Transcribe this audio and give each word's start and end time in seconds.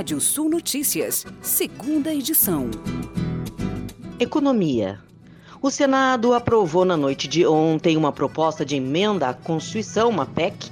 Rádio 0.00 0.18
Sul 0.18 0.48
Notícias, 0.48 1.26
segunda 1.42 2.10
edição. 2.10 2.70
Economia. 4.18 4.98
O 5.60 5.70
Senado 5.70 6.32
aprovou 6.32 6.86
na 6.86 6.96
noite 6.96 7.28
de 7.28 7.46
ontem 7.46 7.98
uma 7.98 8.10
proposta 8.10 8.64
de 8.64 8.76
emenda 8.76 9.28
à 9.28 9.34
Constituição, 9.34 10.08
uma 10.08 10.24
PEC, 10.24 10.70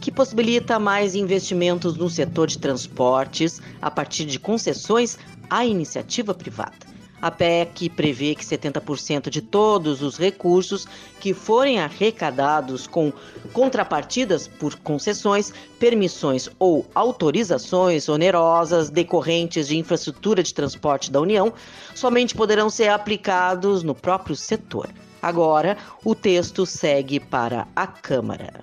que 0.00 0.10
possibilita 0.10 0.80
mais 0.80 1.14
investimentos 1.14 1.96
no 1.96 2.10
setor 2.10 2.48
de 2.48 2.58
transportes 2.58 3.62
a 3.80 3.92
partir 3.92 4.24
de 4.24 4.40
concessões 4.40 5.20
à 5.48 5.64
iniciativa 5.64 6.34
privada. 6.34 6.83
A 7.24 7.30
PEC 7.30 7.88
prevê 7.88 8.34
que 8.34 8.44
70% 8.44 9.30
de 9.30 9.40
todos 9.40 10.02
os 10.02 10.18
recursos 10.18 10.86
que 11.18 11.32
forem 11.32 11.80
arrecadados 11.80 12.86
com 12.86 13.10
contrapartidas 13.50 14.46
por 14.46 14.74
concessões, 14.80 15.50
permissões 15.78 16.50
ou 16.58 16.86
autorizações 16.94 18.10
onerosas 18.10 18.90
decorrentes 18.90 19.68
de 19.68 19.78
infraestrutura 19.78 20.42
de 20.42 20.52
transporte 20.52 21.10
da 21.10 21.18
União 21.18 21.50
somente 21.94 22.34
poderão 22.34 22.68
ser 22.68 22.88
aplicados 22.88 23.82
no 23.82 23.94
próprio 23.94 24.36
setor. 24.36 24.90
Agora, 25.22 25.78
o 26.04 26.14
texto 26.14 26.66
segue 26.66 27.18
para 27.18 27.66
a 27.74 27.86
Câmara. 27.86 28.62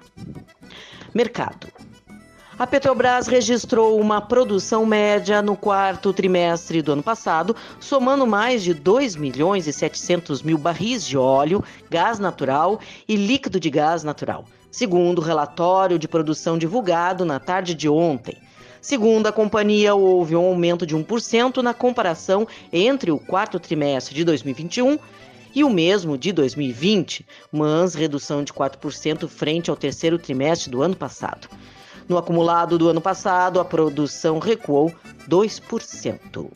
Mercado. 1.15 1.67
A 2.61 2.67
Petrobras 2.67 3.25
registrou 3.25 3.99
uma 3.99 4.21
produção 4.21 4.85
média 4.85 5.41
no 5.41 5.57
quarto 5.57 6.13
trimestre 6.13 6.79
do 6.83 6.91
ano 6.91 7.01
passado, 7.01 7.55
somando 7.79 8.27
mais 8.27 8.61
de 8.61 8.71
2 8.71 9.15
milhões 9.15 9.65
e 9.65 9.73
700 9.73 10.43
mil 10.43 10.59
barris 10.59 11.03
de 11.03 11.17
óleo, 11.17 11.63
gás 11.89 12.19
natural 12.19 12.79
e 13.07 13.15
líquido 13.15 13.59
de 13.59 13.67
gás 13.71 14.03
natural, 14.03 14.45
segundo 14.69 15.17
o 15.17 15.23
relatório 15.23 15.97
de 15.97 16.07
produção 16.07 16.55
divulgado 16.55 17.25
na 17.25 17.39
tarde 17.39 17.73
de 17.73 17.89
ontem. 17.89 18.37
Segundo 18.79 19.25
a 19.25 19.31
companhia, 19.31 19.95
houve 19.95 20.35
um 20.35 20.45
aumento 20.45 20.85
de 20.85 20.95
1% 20.95 21.63
na 21.63 21.73
comparação 21.73 22.47
entre 22.71 23.09
o 23.09 23.17
quarto 23.17 23.59
trimestre 23.59 24.13
de 24.13 24.23
2021 24.23 24.99
e 25.55 25.63
o 25.63 25.69
mesmo 25.71 26.15
de 26.15 26.31
2020, 26.31 27.25
mas 27.51 27.95
redução 27.95 28.43
de 28.43 28.53
4% 28.53 29.27
frente 29.27 29.71
ao 29.71 29.75
terceiro 29.75 30.19
trimestre 30.19 30.69
do 30.69 30.83
ano 30.83 30.95
passado. 30.95 31.49
No 32.11 32.17
acumulado 32.17 32.77
do 32.77 32.89
ano 32.89 32.99
passado, 32.99 33.57
a 33.57 33.63
produção 33.63 34.37
recuou 34.37 34.93
2%. 35.29 36.51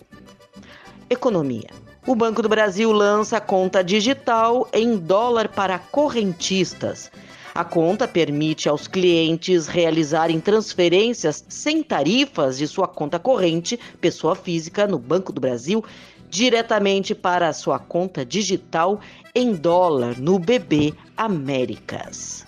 Economia. 1.09 1.70
O 2.06 2.14
Banco 2.14 2.42
do 2.42 2.50
Brasil 2.50 2.92
lança 2.92 3.39
conta 3.39 3.81
digital 3.81 4.67
em 4.73 4.98
dólar 4.98 5.48
para 5.48 5.80
correntistas. 5.80 7.09
A 7.53 7.64
conta 7.64 8.06
permite 8.06 8.67
aos 8.67 8.86
clientes 8.86 9.66
realizarem 9.66 10.42
transferências 10.42 11.45
sem 11.48 11.81
tarifas 11.81 12.58
de 12.58 12.67
sua 12.67 12.89
conta 12.89 13.17
corrente, 13.17 13.80
pessoa 14.02 14.36
física, 14.36 14.86
no 14.86 15.00
Banco 15.00 15.31
do 15.31 15.39
Brasil, 15.39 15.81
diretamente 16.30 17.16
para 17.16 17.48
a 17.48 17.53
sua 17.53 17.80
conta 17.80 18.26
digital 18.26 19.00
em 19.33 19.53
dólar 19.53 20.20
no 20.20 20.38
BB 20.38 20.94
Américas. 21.16 22.45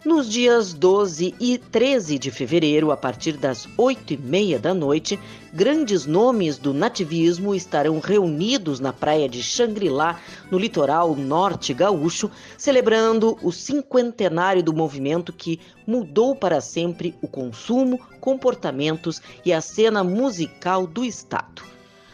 Nos 0.02 0.30
dias 0.30 0.72
12 0.72 1.34
e 1.38 1.58
13 1.58 2.18
de 2.18 2.30
fevereiro, 2.30 2.90
a 2.90 2.96
partir 2.96 3.36
das 3.36 3.68
8 3.76 4.14
e 4.14 4.16
meia 4.16 4.58
da 4.58 4.72
noite, 4.72 5.20
grandes 5.52 6.06
nomes 6.06 6.56
do 6.56 6.72
nativismo 6.72 7.54
estarão 7.54 8.00
reunidos 8.00 8.80
na 8.80 8.94
praia 8.94 9.28
de 9.28 9.42
Xangri-Lá, 9.42 10.18
no 10.50 10.58
litoral 10.58 11.14
norte 11.14 11.74
gaúcho, 11.74 12.30
celebrando 12.56 13.36
o 13.42 13.52
cinquentenário 13.52 14.62
do 14.62 14.72
movimento 14.72 15.34
que 15.34 15.60
mudou 15.86 16.34
para 16.34 16.62
sempre 16.62 17.14
o 17.20 17.28
consumo, 17.28 18.00
comportamentos 18.22 19.20
e 19.44 19.52
a 19.52 19.60
cena 19.60 20.02
musical 20.02 20.86
do 20.86 21.04
Estado. 21.04 21.69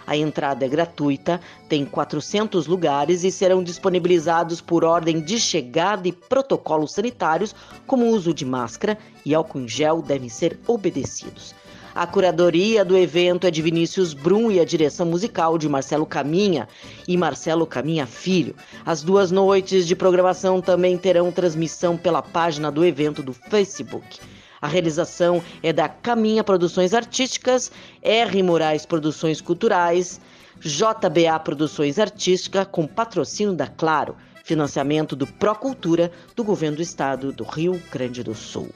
A 0.06 0.16
entrada 0.16 0.64
é 0.64 0.68
gratuita, 0.68 1.40
tem 1.68 1.84
400 1.84 2.66
lugares 2.66 3.24
e 3.24 3.30
serão 3.32 3.62
disponibilizados 3.62 4.60
por 4.60 4.84
ordem 4.84 5.20
de 5.20 5.40
chegada 5.40 6.06
e 6.06 6.12
protocolos 6.12 6.92
sanitários, 6.92 7.54
como 7.86 8.06
o 8.06 8.10
uso 8.10 8.32
de 8.32 8.44
máscara 8.44 8.96
e 9.24 9.34
álcool 9.34 9.60
em 9.60 9.68
gel 9.68 10.00
devem 10.00 10.28
ser 10.28 10.58
obedecidos. 10.66 11.54
A 11.96 12.06
curadoria 12.06 12.84
do 12.84 12.94
evento 12.94 13.46
é 13.46 13.50
de 13.50 13.62
Vinícius 13.62 14.12
Brum 14.12 14.50
e 14.50 14.60
a 14.60 14.66
direção 14.66 15.06
musical 15.06 15.56
de 15.56 15.66
Marcelo 15.66 16.04
Caminha 16.04 16.68
e 17.08 17.16
Marcelo 17.16 17.66
Caminha 17.66 18.06
Filho. 18.06 18.54
As 18.84 19.02
duas 19.02 19.30
noites 19.30 19.86
de 19.86 19.96
programação 19.96 20.60
também 20.60 20.98
terão 20.98 21.32
transmissão 21.32 21.96
pela 21.96 22.20
página 22.20 22.70
do 22.70 22.84
evento 22.84 23.22
do 23.22 23.32
Facebook. 23.32 24.20
A 24.60 24.66
realização 24.66 25.42
é 25.62 25.72
da 25.72 25.88
Caminha 25.88 26.42
Produções 26.42 26.94
Artísticas, 26.94 27.70
R. 28.02 28.42
Moraes 28.42 28.86
Produções 28.86 29.40
Culturais, 29.40 30.20
JBA 30.60 31.38
Produções 31.40 31.98
Artísticas, 31.98 32.66
com 32.70 32.86
patrocínio 32.86 33.52
da 33.52 33.66
Claro, 33.66 34.16
financiamento 34.42 35.14
do 35.14 35.26
Procultura 35.26 36.10
do 36.34 36.42
Governo 36.42 36.76
do 36.76 36.82
Estado 36.82 37.32
do 37.32 37.44
Rio 37.44 37.82
Grande 37.90 38.22
do 38.22 38.34
Sul. 38.34 38.70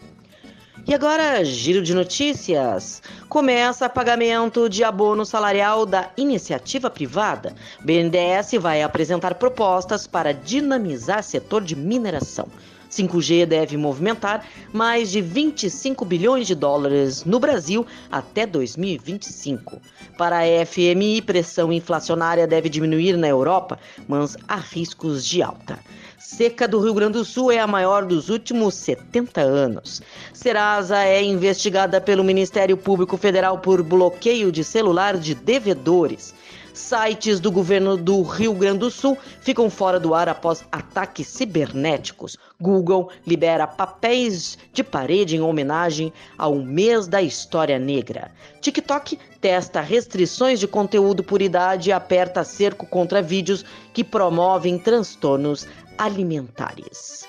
E 0.86 0.94
agora, 0.94 1.44
giro 1.44 1.82
de 1.82 1.94
notícias. 1.94 3.02
Começa 3.28 3.88
pagamento 3.88 4.68
de 4.68 4.82
abono 4.82 5.24
salarial 5.24 5.84
da 5.84 6.10
iniciativa 6.16 6.90
privada. 6.90 7.54
BNDES 7.84 8.52
vai 8.60 8.82
apresentar 8.82 9.34
propostas 9.34 10.06
para 10.06 10.32
dinamizar 10.32 11.22
setor 11.22 11.62
de 11.62 11.76
mineração. 11.76 12.48
5G 12.90 13.46
deve 13.46 13.76
movimentar 13.76 14.44
mais 14.72 15.10
de 15.10 15.20
25 15.20 16.04
bilhões 16.04 16.46
de 16.46 16.54
dólares 16.54 17.24
no 17.24 17.38
Brasil 17.38 17.86
até 18.10 18.44
2025. 18.44 19.80
Para 20.18 20.40
a 20.40 20.66
FMI, 20.66 21.22
pressão 21.22 21.72
inflacionária 21.72 22.46
deve 22.46 22.68
diminuir 22.68 23.16
na 23.16 23.28
Europa, 23.28 23.78
mas 24.06 24.36
há 24.46 24.56
riscos 24.56 25.24
de 25.24 25.42
alta. 25.42 25.78
seca 26.18 26.68
do 26.68 26.80
Rio 26.80 26.92
Grande 26.92 27.14
do 27.14 27.24
Sul 27.24 27.50
é 27.50 27.58
a 27.58 27.66
maior 27.66 28.04
dos 28.04 28.28
últimos 28.28 28.74
70 28.74 29.40
anos. 29.40 30.02
Serasa 30.34 31.02
é 31.04 31.22
investigada 31.22 32.00
pelo 32.00 32.24
Ministério 32.24 32.76
Público 32.76 33.16
Federal 33.16 33.58
por 33.58 33.82
bloqueio 33.82 34.52
de 34.52 34.62
celular 34.62 35.16
de 35.16 35.34
devedores. 35.34 36.34
Sites 36.72 37.40
do 37.40 37.50
governo 37.50 37.96
do 37.96 38.22
Rio 38.22 38.54
Grande 38.54 38.80
do 38.80 38.90
Sul 38.90 39.16
ficam 39.40 39.68
fora 39.68 39.98
do 39.98 40.14
ar 40.14 40.28
após 40.28 40.64
ataques 40.70 41.26
cibernéticos. 41.26 42.36
Google 42.60 43.10
libera 43.26 43.66
papéis 43.66 44.58
de 44.72 44.84
parede 44.84 45.36
em 45.36 45.40
homenagem 45.40 46.12
ao 46.38 46.56
mês 46.56 47.06
da 47.06 47.20
história 47.20 47.78
negra. 47.78 48.30
TikTok 48.60 49.18
testa 49.40 49.80
restrições 49.80 50.60
de 50.60 50.68
conteúdo 50.68 51.22
por 51.24 51.42
idade 51.42 51.90
e 51.90 51.92
aperta 51.92 52.44
cerco 52.44 52.86
contra 52.86 53.22
vídeos 53.22 53.64
que 53.92 54.04
promovem 54.04 54.78
transtornos 54.78 55.66
alimentares. 55.98 57.28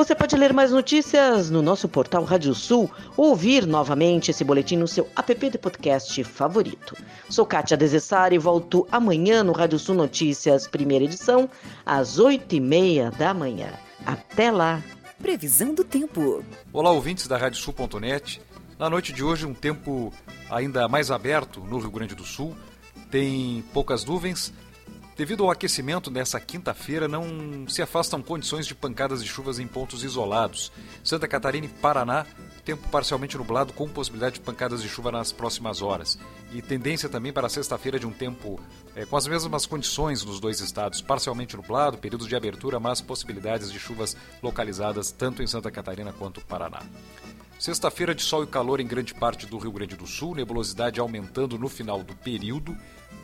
Você 0.00 0.14
pode 0.14 0.34
ler 0.34 0.54
mais 0.54 0.70
notícias 0.70 1.50
no 1.50 1.60
nosso 1.60 1.86
portal 1.86 2.24
Rádio 2.24 2.54
Sul 2.54 2.90
ou 3.18 3.26
ouvir 3.28 3.66
novamente 3.66 4.30
esse 4.30 4.42
boletim 4.42 4.78
no 4.78 4.88
seu 4.88 5.06
app 5.14 5.50
de 5.50 5.58
podcast 5.58 6.24
favorito. 6.24 6.96
Sou 7.28 7.44
Kátia 7.44 7.76
Desessari 7.76 8.36
e 8.36 8.38
volto 8.38 8.88
amanhã 8.90 9.44
no 9.44 9.52
Rádio 9.52 9.78
Sul 9.78 9.94
Notícias, 9.94 10.66
primeira 10.66 11.04
edição, 11.04 11.50
às 11.84 12.18
oito 12.18 12.54
e 12.54 12.60
meia 12.60 13.10
da 13.10 13.34
manhã. 13.34 13.74
Até 14.06 14.50
lá! 14.50 14.82
Previsão 15.20 15.74
do 15.74 15.84
tempo. 15.84 16.42
Olá, 16.72 16.90
ouvintes 16.92 17.26
da 17.26 17.36
Radiosul.net. 17.36 18.40
Na 18.78 18.88
noite 18.88 19.12
de 19.12 19.22
hoje, 19.22 19.44
um 19.44 19.52
tempo 19.52 20.14
ainda 20.48 20.88
mais 20.88 21.10
aberto 21.10 21.60
no 21.60 21.78
Rio 21.78 21.90
Grande 21.90 22.14
do 22.14 22.24
Sul. 22.24 22.56
Tem 23.10 23.62
poucas 23.74 24.02
nuvens, 24.06 24.50
Devido 25.20 25.44
ao 25.44 25.50
aquecimento 25.50 26.10
nessa 26.10 26.40
quinta-feira, 26.40 27.06
não 27.06 27.68
se 27.68 27.82
afastam 27.82 28.22
condições 28.22 28.66
de 28.66 28.74
pancadas 28.74 29.22
de 29.22 29.28
chuvas 29.28 29.58
em 29.58 29.66
pontos 29.66 30.02
isolados. 30.02 30.72
Santa 31.04 31.28
Catarina 31.28 31.66
e 31.66 31.68
Paraná, 31.68 32.24
tempo 32.64 32.88
parcialmente 32.88 33.36
nublado 33.36 33.74
com 33.74 33.86
possibilidade 33.86 34.36
de 34.36 34.40
pancadas 34.40 34.80
de 34.80 34.88
chuva 34.88 35.12
nas 35.12 35.30
próximas 35.30 35.82
horas. 35.82 36.18
E 36.54 36.62
tendência 36.62 37.06
também 37.06 37.34
para 37.34 37.50
sexta-feira 37.50 37.98
de 37.98 38.06
um 38.06 38.12
tempo 38.12 38.58
é, 38.96 39.04
com 39.04 39.14
as 39.14 39.26
mesmas 39.26 39.66
condições 39.66 40.24
nos 40.24 40.40
dois 40.40 40.60
estados, 40.60 41.02
parcialmente 41.02 41.54
nublado, 41.54 41.98
períodos 41.98 42.26
de 42.26 42.34
abertura, 42.34 42.80
mas 42.80 43.02
possibilidades 43.02 43.70
de 43.70 43.78
chuvas 43.78 44.16
localizadas 44.42 45.12
tanto 45.12 45.42
em 45.42 45.46
Santa 45.46 45.70
Catarina 45.70 46.14
quanto 46.14 46.40
Paraná. 46.46 46.80
Sexta-feira 47.60 48.14
de 48.14 48.22
sol 48.22 48.42
e 48.42 48.46
calor 48.46 48.80
em 48.80 48.86
grande 48.86 49.12
parte 49.12 49.44
do 49.44 49.58
Rio 49.58 49.70
Grande 49.70 49.94
do 49.94 50.06
Sul, 50.06 50.34
nebulosidade 50.34 50.98
aumentando 50.98 51.58
no 51.58 51.68
final 51.68 52.02
do 52.02 52.16
período 52.16 52.74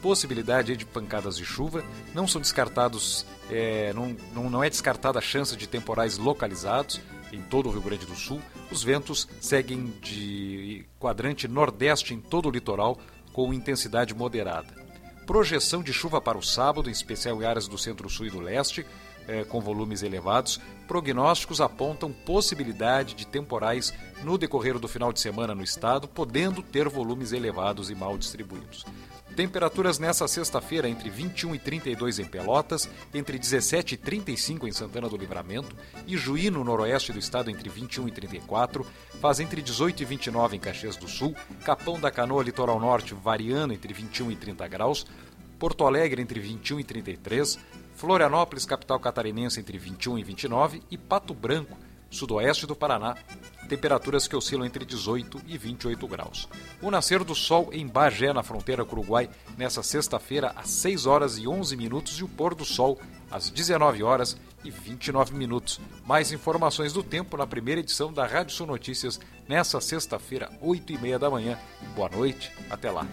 possibilidade 0.02 0.76
de 0.76 0.84
pancadas 0.84 1.38
de 1.38 1.44
chuva. 1.46 1.82
Não 2.14 2.28
são 2.28 2.38
descartados, 2.38 3.24
é, 3.50 3.94
não, 3.94 4.14
não, 4.50 4.62
é 4.62 4.68
descartada 4.68 5.18
a 5.18 5.22
chance 5.22 5.56
de 5.56 5.66
temporais 5.66 6.18
localizados 6.18 7.00
em 7.32 7.40
todo 7.40 7.70
o 7.70 7.72
Rio 7.72 7.80
Grande 7.80 8.04
do 8.04 8.14
Sul. 8.14 8.42
Os 8.70 8.84
ventos 8.84 9.26
seguem 9.40 9.86
de 10.02 10.84
quadrante 11.00 11.48
nordeste 11.48 12.12
em 12.12 12.20
todo 12.20 12.50
o 12.50 12.52
litoral 12.52 12.98
com 13.32 13.54
intensidade 13.54 14.14
moderada. 14.14 14.68
Projeção 15.26 15.82
de 15.82 15.94
chuva 15.94 16.20
para 16.20 16.36
o 16.36 16.42
sábado, 16.42 16.90
em 16.90 16.92
especial 16.92 17.42
em 17.42 17.46
áreas 17.46 17.66
do 17.66 17.78
centro-sul 17.78 18.26
e 18.26 18.30
do 18.30 18.38
leste, 18.38 18.84
é, 19.28 19.44
com 19.44 19.60
volumes 19.60 20.02
elevados. 20.02 20.60
Prognósticos 20.86 21.60
apontam 21.60 22.12
possibilidade 22.12 23.14
de 23.14 23.26
temporais 23.26 23.92
no 24.22 24.38
decorrer 24.38 24.78
do 24.78 24.88
final 24.88 25.12
de 25.12 25.20
semana 25.20 25.54
no 25.54 25.62
estado, 25.62 26.08
podendo 26.08 26.62
ter 26.62 26.88
volumes 26.88 27.32
elevados 27.32 27.90
e 27.90 27.94
mal 27.94 28.16
distribuídos. 28.16 28.84
Temperaturas 29.36 29.98
nessa 29.98 30.26
sexta-feira 30.26 30.88
entre 30.88 31.10
21 31.10 31.54
e 31.54 31.58
32 31.58 32.20
em 32.20 32.24
Pelotas, 32.24 32.88
entre 33.12 33.38
17 33.38 33.94
e 33.94 33.98
35 33.98 34.66
em 34.66 34.72
Santana 34.72 35.10
do 35.10 35.16
Livramento 35.16 35.76
e 36.06 36.16
Juí, 36.16 36.48
no 36.48 36.64
noroeste 36.64 37.12
do 37.12 37.18
estado, 37.18 37.50
entre 37.50 37.68
21 37.68 38.08
e 38.08 38.10
34, 38.10 38.86
faz 39.20 39.38
entre 39.38 39.60
18 39.60 40.02
e 40.02 40.06
29 40.06 40.56
em 40.56 40.58
Caxias 40.58 40.96
do 40.96 41.06
Sul, 41.06 41.36
Capão 41.66 42.00
da 42.00 42.10
Canoa, 42.10 42.42
litoral 42.42 42.80
norte, 42.80 43.12
variando 43.12 43.74
entre 43.74 43.92
21 43.92 44.30
e 44.30 44.36
30 44.36 44.66
graus, 44.68 45.06
Porto 45.58 45.84
Alegre 45.84 46.22
entre 46.22 46.40
21 46.40 46.80
e 46.80 46.84
33, 46.84 47.58
Florianópolis, 47.96 48.66
capital 48.66 49.00
catarinense, 49.00 49.58
entre 49.58 49.78
21 49.78 50.18
e 50.18 50.22
29 50.22 50.82
e 50.90 50.98
Pato 50.98 51.32
Branco, 51.32 51.76
sudoeste 52.10 52.66
do 52.66 52.76
Paraná, 52.76 53.16
temperaturas 53.68 54.28
que 54.28 54.36
oscilam 54.36 54.66
entre 54.66 54.84
18 54.84 55.40
e 55.46 55.58
28 55.58 56.06
graus. 56.06 56.48
O 56.80 56.90
nascer 56.90 57.24
do 57.24 57.34
sol 57.34 57.70
em 57.72 57.86
Bagé, 57.86 58.32
na 58.32 58.42
fronteira 58.42 58.84
com 58.84 58.94
o 58.94 58.98
Uruguai, 58.98 59.30
nessa 59.56 59.82
sexta-feira, 59.82 60.52
às 60.54 60.68
6 60.70 61.06
horas 61.06 61.38
e 61.38 61.48
11 61.48 61.74
minutos, 61.76 62.18
e 62.18 62.24
o 62.24 62.28
pôr 62.28 62.54
do 62.54 62.64
sol 62.64 63.00
às 63.30 63.50
19 63.50 64.02
horas 64.02 64.36
e 64.62 64.70
29 64.70 65.34
minutos. 65.34 65.80
Mais 66.04 66.32
informações 66.32 66.92
do 66.92 67.02
tempo 67.02 67.36
na 67.36 67.46
primeira 67.46 67.80
edição 67.80 68.12
da 68.12 68.26
Rádio 68.26 68.54
Sul 68.54 68.66
Notícias, 68.66 69.18
nessa 69.48 69.80
sexta-feira, 69.80 70.50
8 70.60 70.92
e 70.92 70.98
meia 70.98 71.18
da 71.18 71.30
manhã. 71.30 71.58
Boa 71.94 72.10
noite, 72.10 72.52
até 72.70 72.90
lá. 72.90 73.06